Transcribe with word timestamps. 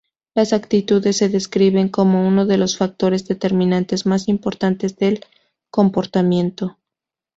Las 0.33 0.51
actitudes 0.51 1.17
se 1.17 1.29
describen 1.29 1.87
como 1.89 2.27
uno 2.27 2.47
de 2.47 2.57
los 2.57 2.75
factores 2.75 3.27
determinantes 3.27 4.07
más 4.07 4.27
importantes 4.29 4.97
del 4.97 5.23
comportamiento. 5.69 6.79